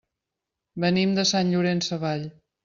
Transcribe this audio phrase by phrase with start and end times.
[0.85, 2.27] Venim de Sant Llorenç Savall.